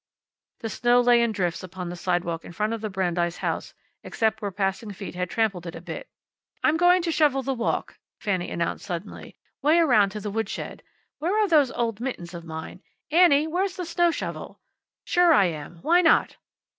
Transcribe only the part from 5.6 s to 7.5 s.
it a bit. "I'm going to shovel